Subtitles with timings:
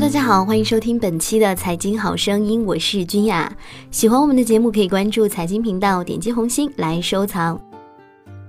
[0.00, 3.52] 大家好，欢迎收听本期的财经好声音，我是君雅。
[3.90, 7.60] 喜欢我们的节目，可以关注财经频道，点击红心来收藏。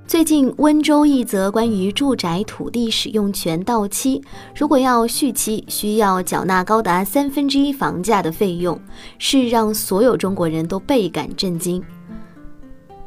[0.07, 4.21] 最近温州一则关于住宅土地使用权到期，
[4.55, 8.79] 如果要续期，需要缴纳高达三分之一房价的费用，
[9.17, 11.83] 是让所有中国人都倍感震惊。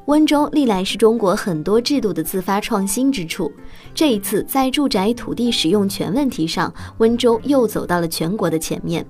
[0.06, 3.50] 温州历来是中国很多制度的自发创新之处，
[3.94, 9.06] 这一次在住宅土地使用权问题上，温州又走到了全国的前面。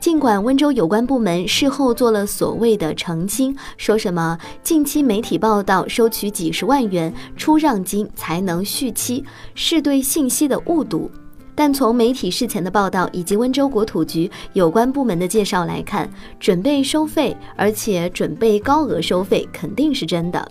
[0.00, 11.10] 尽管温州有关部门事后做了所谓的澄清，说什么近期媒体报道收取几十万元出让金才能续期，是对信息的误读，
[11.58, 16.08] 但从媒体事前的报道以及温州国土局有关部门的介绍来看，
[16.38, 20.48] 准备收费，而且准备高额收费，肯定是真的。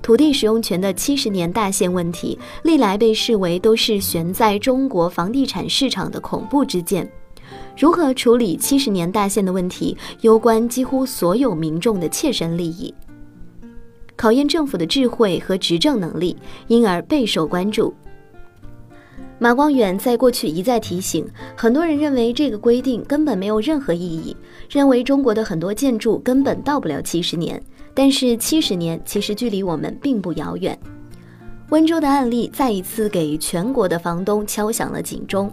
[0.00, 7.10] 土地使用权的七十年大限问题，历来被视为都是悬在中国房地产市场的恐怖之剑。
[7.76, 12.94] 如何处理七十年大限的问题，攸关几乎所有民众的切身利益，
[14.14, 16.36] 考验政府的智慧和执政能力，
[16.68, 17.92] 因而备受关注。
[19.42, 21.26] 马光远在过去一再提醒，
[21.56, 24.36] 很多人认为这个规定根本没有任何意义，
[24.70, 27.60] 认为中国的很多建筑根本到不了七十年。
[27.92, 30.78] 但是七十年其实距离我们并不遥远。
[31.70, 35.52] 温州的案例再一次给全国的房东敲响了警钟。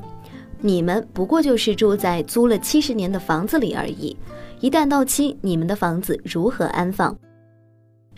[0.62, 4.16] 你们不过就是住在租了七十年的房子里而已，
[4.60, 7.18] 一旦到期，你们的房子如何安放？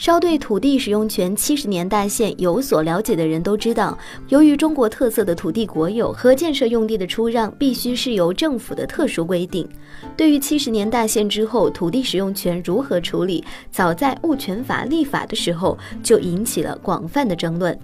[0.02, 3.96] 稍对土地使用权七十年大限有所了解的人都知道，
[4.30, 9.70] 由于中国特色的土地国有和建设用地的出让必须是由政府的特殊规定。
[10.18, 17.78] 对于七十年大限之后土地使用权如何处理，早在物权法立法的时候就引起了广泛的争论。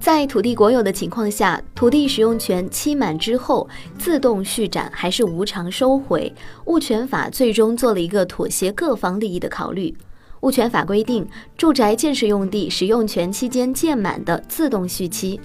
[0.00, 6.32] 在土地国有的情况下，土地使用权期满之后自动续展还是无偿收回？
[6.66, 9.92] 物权法最终做了一个妥协各方利益的考虑。
[10.40, 11.26] 物权法规定，
[11.56, 15.40] 住宅建设用地使用权期间届满的自动续期。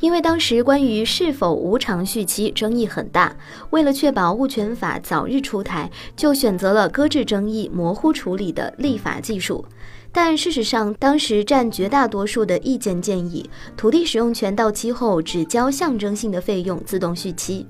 [0.00, 3.34] 因为当时关于是否无偿续期争议很大，
[3.70, 9.64] 为了确保物权法早日出台，就选择了搁置争议、模糊处理的立法技术。
[10.12, 17.66] 但事实上，当时占绝大多数的意见建议，土地使用权到期后只交象征性的费用，自动续期。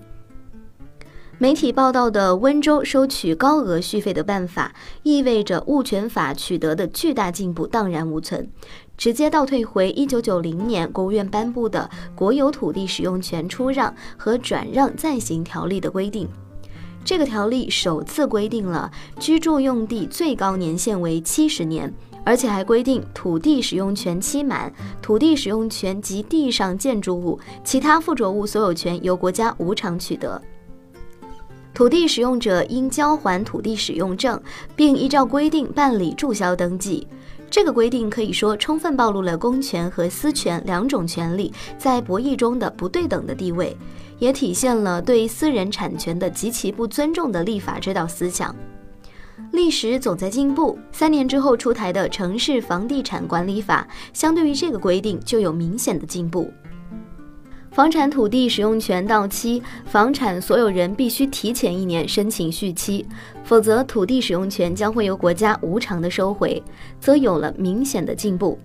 [1.38, 8.48] 媒体报道的温州收取高额续费的办法，意味着物权法取得的巨大进步荡然无存，
[8.96, 16.26] 直接倒退回一九九零年国务院颁布的《国有土地使用权出让和转让暂行条例》的规定。
[17.04, 21.92] 这个条例首次规定了居住用地最高年限为七十年。
[22.24, 30.42] 而且还规定，土地使用权期满，土地使用权及地上建筑物、其他附着物所有权由国家无偿取得。
[31.76, 34.40] 土地使用者应交还土地使用证，
[34.74, 37.06] 并依照规定办理注销登记。
[37.50, 43.76] 这个规定可以说充分暴露了公权和私权两种权利在博弈中的不对等的地位，
[44.18, 48.56] 也体现了对私人产权的极其不尊重的立法指导思想。
[49.52, 50.78] 历史总在进步。
[50.92, 53.86] 三年之后出台的《城市房地产管理法》，
[54.18, 56.50] 相对于这个规定就有明显的进步。
[57.76, 63.04] 房产土地使用权到期，房产所有人必须提前一年申请续期，
[63.44, 66.62] 否则土地使用权将会由国家无偿的收回，
[66.98, 68.58] 则有了明显的进步。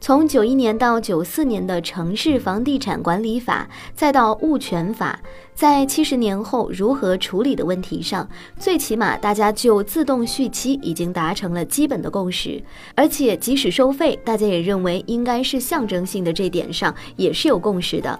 [0.00, 5.18] 从九一年到九四年的城市房地产管理法，再到物权法，
[5.56, 8.28] 在七十年后如何处理的问题上，
[8.60, 12.62] 最起码大家就自动续期已经达成了基本的共识。
[12.94, 18.16] 而且即使收费，大家也认为应该是象征性的，这点上也是有共识的。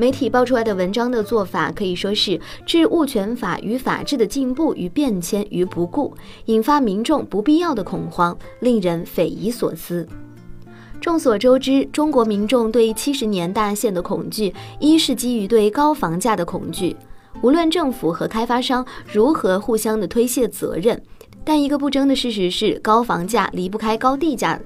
[0.00, 6.14] 媒体爆出来的文章的做法，可以说是置物权法与法治的进步与变迁于不顾，
[6.46, 10.08] 引发民众不必要的恐慌，令人匪夷所思。
[11.02, 16.96] 众所周知，中国民众对七十年大限的恐惧，一是基于对高房价的恐惧。
[17.42, 18.82] 无论政府和开发商
[19.12, 20.98] 如何互相的推卸责任，
[21.44, 24.58] 但一个不争的事实是，高房价离不开高地价。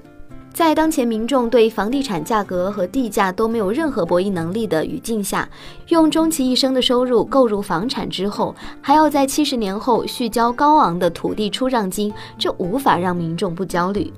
[0.55, 5.49] 在当前民众对房地产价格和地价都没有任何博弈能力的语境下，
[5.89, 14.09] 用终其一生的收入购入房产之后，还要在七十年后续交高昂的土地出让金，这无法让民众不焦虑。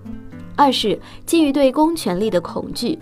[0.55, 2.99] 二是基于对公权力的恐惧，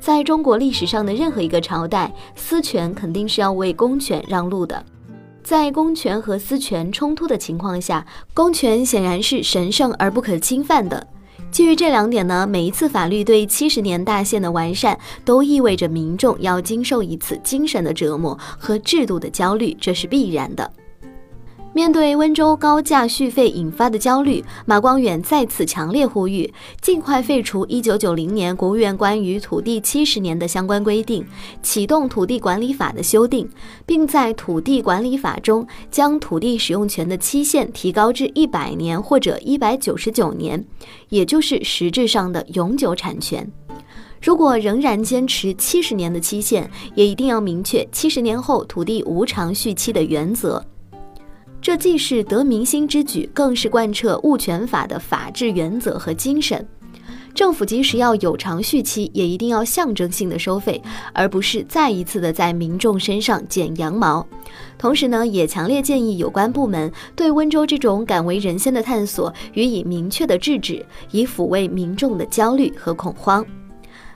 [0.00, 4.80] 在中国历史上的任何一个朝代，私权肯定是要为公权让路的。
[5.42, 11.04] 在公权和私权冲突的情况下，公权显然是神圣而不可侵犯的。
[11.50, 20.70] 基于这两点呢，每一次法律对七十年大限的完善，都意味着民众要经受一次精神的折磨和制度的焦虑，这是必然的。
[21.78, 31.24] 面对温州高价续费引发的焦虑，马光远再次强烈呼吁，尽快废除1990年国务院关于土地七十年的相关规定，
[31.62, 33.48] 启动土地管理法的修订，
[33.86, 40.66] 并在土地管理法中将土地使用权的期限提高至一百年或者一百九十九年，
[41.10, 43.48] 也就是实质上的永久产权。
[44.20, 50.60] 如果仍然坚持七十年的期限，也一定要明确七十年后土地无偿续期的原则。
[51.60, 56.66] 这既是得民心之举，更是贯彻物权法的法治原则和精神。
[57.34, 60.80] 政府即使要有偿续期，也一定要象征性的收费，
[61.12, 64.26] 而不是再一次的在民众身上剪羊毛。
[64.76, 73.44] 同时呢，也强烈建议有关部门对温州这种敢为人先的探索予以明确的制止，以抚慰民众的焦虑和恐慌。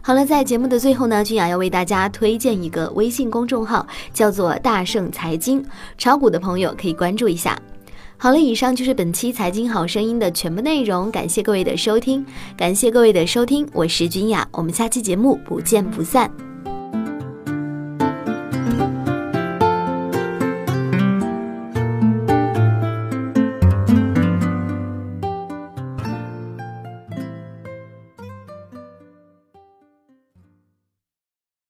[0.05, 5.65] 好了，在节目的最后呢，君雅要为大家推荐一个微信公众号，叫做“大圣财经”，
[5.97, 7.57] 炒股的朋友可以关注一下。
[8.17, 12.27] 好了，以上就是本期《财经好声音》的全部内容，感谢各位的收听，
[12.57, 16.52] 感谢各位的收听，我是君雅，我们下期节目不见不散。